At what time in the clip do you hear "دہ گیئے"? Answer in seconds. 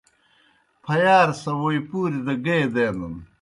2.25-2.65